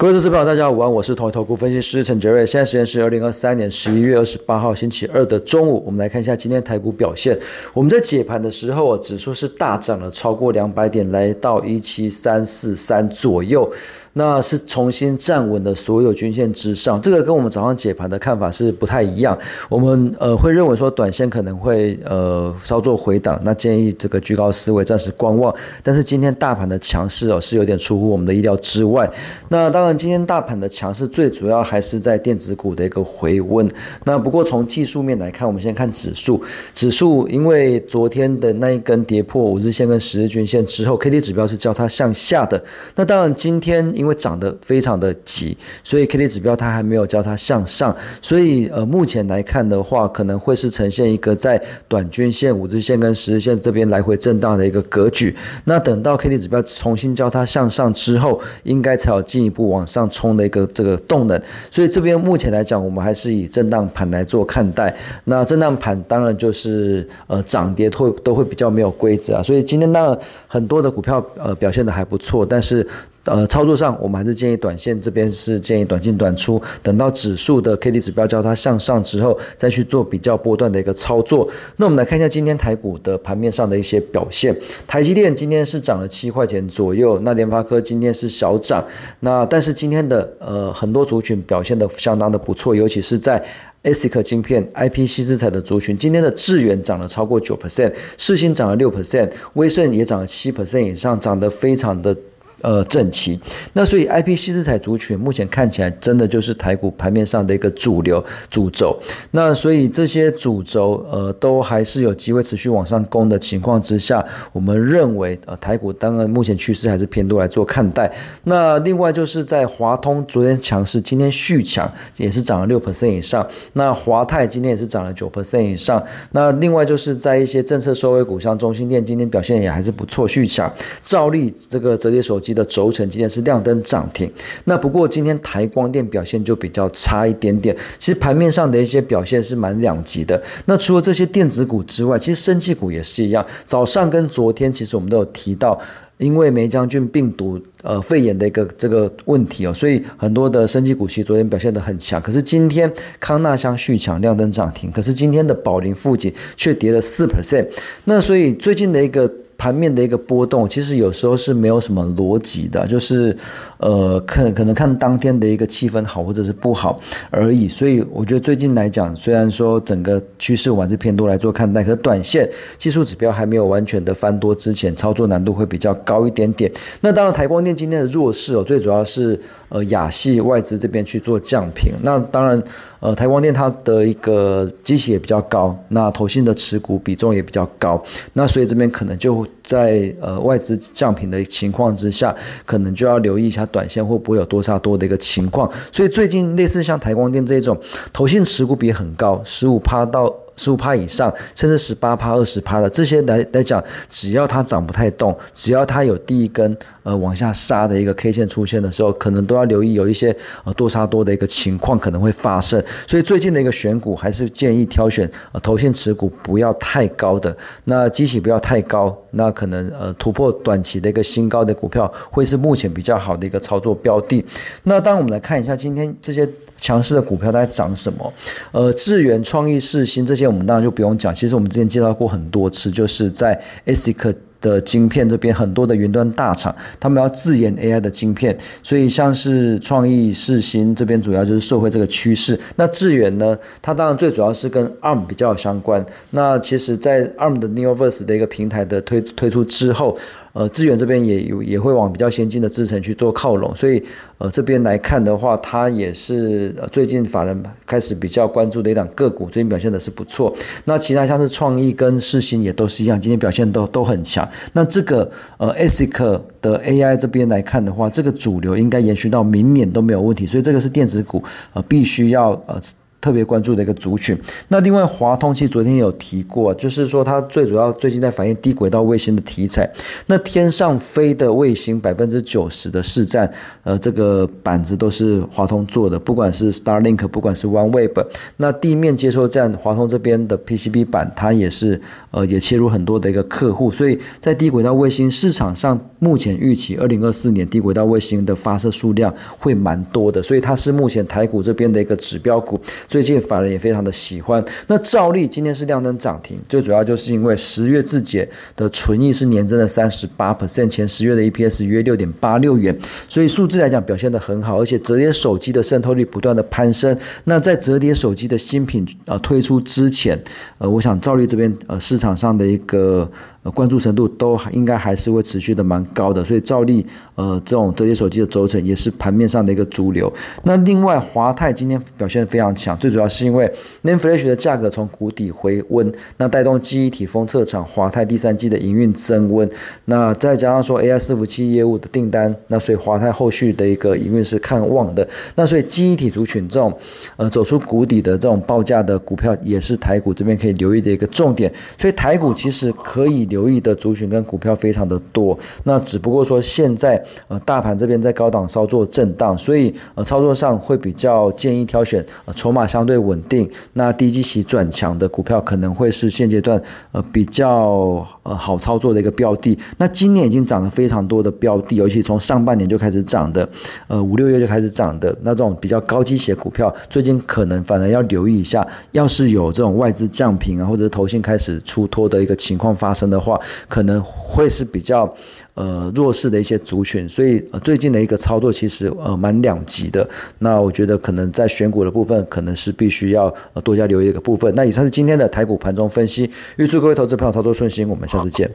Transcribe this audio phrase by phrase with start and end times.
[0.00, 2.46] 各位投资朋友，大家好，午安，我是统一投顾分析师陈杰瑞。
[2.46, 7.38] 现在时间是二零二三年十一月二十八号星期二的中午，我们来看一下今天台股表现。
[7.74, 13.70] 我们在解盘的时候，指数是大涨了超过两百点，来到一七三四三左右。
[14.12, 19.38] 那是重新站稳了所有均线之上，这个跟我们早上解盘的看法是不太一样。
[19.68, 25.54] 我们呃会认为说短线可能会呃稍作回档，那建议这个居高思维，暂时观望。
[25.84, 29.08] 但是今天大盘的强势哦是有点出乎我们的意料之外。
[29.46, 33.68] 那当然今天大盘的强势最主要还是在电子股的一个回温。
[34.04, 42.62] 那不过从技术面来看，我们先看指数，指数因为昨天的那一根跌破五日线跟十日均线之后，K D 指标是交叉向下的。
[42.94, 43.80] 那当然今天。
[43.94, 55.36] 因为涨得非常的急，所以 K D 指标它还没有交叉向上，所以呃目前来看的话，可能会是呈现一个在短均线、五日线跟十日线这边来回震荡的一个格局。
[55.64, 61.42] 那等到 K D 指标重新交叉向上之后，应该才有进一步往往上冲的一个这个动能。
[61.70, 64.94] 所以这边目前来讲，我们还是以震荡盘来做看待。
[65.24, 69.42] 那震荡盘当然就是呃涨跌会都会比较没有规则啊。
[69.42, 72.86] 所以今天当然很多的股票呃表现的还不错，但是。
[73.24, 81.46] 呃，操作上我们还是建议短线这边是建议短进短出，等到指数的 K D 指标交叉向上之后，再去做比较波段的一个操作。
[81.76, 84.56] 那我们来看一下今天台股的盘面上的一些表现。
[84.86, 88.82] 台积电今天是涨了七块钱左右，那联发科今天是小涨。
[89.20, 93.44] 那但是今天的呃很多族群表现的相当的不错，尤其是在
[93.82, 102.16] ASIC 晶片、IP 细资材的族群，今天的智元涨了超过九 percent，世星涨了六 percent，威盛也涨了七 percent 以上，涨得非常的。
[102.62, 103.38] 呃，整齐。
[103.72, 108.98] 那所以，I P 西资彩族群目前看起来真的就是台股盘面上的一个主流主轴。
[109.30, 118.12] 那所以这些主轴呃，都还是有机会持续往上攻的情况之下，我们认为呃，台股当然目前趋势还是偏多来做看待。
[118.44, 123.46] 那另外就是在华通昨天强势，今天续强也是涨了六 percent 以上。
[123.72, 126.04] 那华泰今天也是涨了九 percent 以上。
[126.32, 130.70] 那另外就是在一些政策收尾股，像中心店今天表现也还是不错，续强。
[131.02, 132.49] 照例这个折叠手机。
[132.52, 134.30] 的轴承今天是亮灯涨停，
[134.64, 137.76] 那不过今天台光电表现就比较差一点点。
[137.98, 140.40] 其实盘面上的一些表现是蛮两极的。
[140.66, 143.44] 那除了这些电子股之外，其实生技股也是一样。
[143.66, 145.78] 早上跟昨天其实我们都有提到，
[146.18, 152.20] 因为梅将军病毒呃肺炎的一个这个问题哦，所以很多的生技股其实昨天表现的很强。
[152.20, 157.66] 可是今天康纳香续强亮灯涨停，可是今天的宝林附近却跌了四 percent。
[158.04, 159.30] 那所以最近的一个。
[159.60, 163.36] 盘面的一个波动，其实有时候是没有什么逻辑的，就是
[163.76, 166.98] 呃，可可能看当天的一个气氛好或者是不好
[167.28, 167.68] 而已。
[167.68, 172.48] 所以我觉得最近来讲，虽然说整个趋势我还是偏多来做看待，可短线
[172.78, 176.72] 技术指标还没有完全的翻多之前，操作难度会比较高一点点。
[177.02, 179.38] 那当然，台光电今天的弱势哦，最主要是
[179.68, 181.92] 呃亚系外资这边去做降频。
[182.02, 182.62] 那当然，
[183.00, 188.02] 呃，台光电它的一个机器也比较高，那投信的持股比重也比较高，
[188.32, 189.46] 那所以这边可能就。
[189.62, 192.34] 在呃外资降频的情况之下，
[192.64, 195.70] 可能就要留意一下短线会不会有多杀多的一个情况。
[195.92, 197.78] 所以最近类似像台光电这种，
[198.12, 200.34] 投信持股比很高，十五趴到。
[200.60, 212.82] 十五趴以上，甚至十八趴、二十趴的这些来来讲，只要它涨不太动，只要它有第一根呃往下杀的一个 K 线出现的时候，可能都要留意有一些呃多杀多的一个情况可能会发生。
[213.06, 224.44] 所以最近的一个选股还是建议挑选呃头线持股不要太高的，那机器不要太高，那可能呃突破短期的一个新高的股票会是目前比较好的一个操作标的。
[224.82, 226.46] 那当我们来看一下今天这些。
[226.80, 228.32] 强势的股票在涨什么？
[228.72, 231.34] 呃，智源、创意、世新这些，我们当然就不用讲。
[231.34, 242.58] 其实我们之前介绍过很多次，就是在 ASIC 的晶片这边，很多的云端大厂，他们要自研 AI 的晶片，所以像是创意、世新这边，主要就是社会这个趋势。
[242.76, 246.04] 那智源呢，它当然最主要是跟 ARM 比较相关。
[246.30, 250.16] 那其实，在 ARM 的 NEOVERS 的一个平台的推推出之后。
[250.52, 254.02] 呃，资源这边也有也会往比较先进的制程去做靠拢，所以
[254.38, 260.52] 呃这边来看的话，它也是呃最近法人开始比较关注的一档个股，最近表现的是不错。
[260.84, 264.48] 那其他像是创意跟世新也都是一样，今天表现都都很强。
[264.72, 271.42] 那这个呃 ASIC 的 AI 这边来看的话，这个主流应该延续到明年都没有问题，所以这个是电子股
[271.72, 272.80] 呃必须要呃。
[273.20, 274.36] 特别关注的一个族群。
[274.68, 279.88] 那另外，华通其实昨天有提过，就是说它最主要最近在反映低轨道卫星的题材。
[280.26, 283.50] 那天上飞的卫星百分之九十的市占，
[283.82, 288.24] 呃，这个板子都是华通做的，不管是 Starlink，不管是 OneWeb，
[288.56, 292.00] 那地面接收站华通这边的 PCB 板，它也是
[292.30, 304.64] 呃也切入很多的一个客户，所以在低轨道卫星市场上，目前预期二零二四年低轨道卫星的发射数量会蛮多的，所以它是目前台股这边的一个指标股，最近法人也非常的喜欢。
[304.86, 312.96] 那兆利今天是亮灯涨停，最主要就是因为十月自检的纯益是年增的三十八 percent，前十月的 EPS 约六点八六元，
[313.28, 317.18] 所以数字来讲表现的很好，而且折叠手机的渗透率不断的攀升。
[317.46, 320.40] 那在折叠手机的新品呃推出之前，
[320.78, 323.28] 呃，我想兆利这边呃市场上的一个。
[323.62, 330.32] 呃，关注程度都应该还是会持续的蛮高的，所以照例呃这种折叠手机的轴承也是盘面上的一个主流。
[330.62, 333.68] 那另外华泰今天表现非常强，最主要是因为
[334.04, 339.68] NAND Flash 的价格从谷底回温，那带动记忆体封测厂华泰第三季的营运增温。
[340.04, 345.26] 那再加上说 AI 伺服器业务的订单，那所以华泰后续的一个营运是看旺的。
[345.56, 346.96] 那所以记忆体族群这种
[347.36, 351.72] 呃走出谷底的这种报价的股票，也是台股这边可以留意的一个重点。
[351.98, 353.40] 所以台股其实可以。
[353.50, 366.80] 留意的族群跟股票非常的多，那只不过说现在呃大盘这边在高档稍作震荡，所以呃操作上会比较建议挑选呃筹码相对稳定，那低基期转强的股票可能会是现阶段
[367.12, 369.78] 呃比较呃好操作的一个标的。
[369.98, 373.68] 那今年已经涨了非常多的标的，尤其从上半年就开始涨的，
[374.06, 383.40] 呃五六月就开始涨的那种比较高基企股票，最近可能反而要留意一下，要是有这种外资降频啊，或者是投信开始出脱的一个情况发生的。
[383.40, 383.58] 话
[383.88, 385.32] 可能会是比较
[385.72, 390.28] 呃弱势的一些族群，所以最近的一个操作其实呃蛮两极的。
[390.58, 393.54] 那我觉得可能在选股的部分，可能是必须要
[393.84, 394.74] 多加留意一个部分。
[394.74, 398.70] 那以上是今天的台股盘中分析，预祝各位投资朋友操作顺心，我们下次见。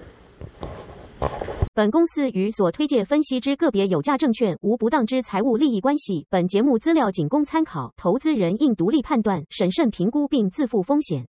[1.73, 6.25] 本公司与所推介分析之个别有价证券无不当之财务利益关系。
[6.29, 11.25] 本节目资料仅供参考，投资人应独立判断、审慎评估并自负风险。